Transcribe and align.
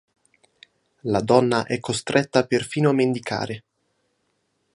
La 1.01 1.19
donna 1.21 1.63
è 1.65 1.79
costretta 1.79 2.43
perfino 2.47 2.89
a 2.89 2.93
mendicare. 2.93 3.63